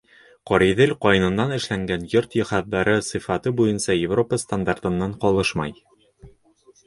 [0.49, 5.77] Ҡариҙел ҡайынынан эшләнгән йорт йыһаздары сифаты буйынса Европа стандарттарынан ҡалышмай.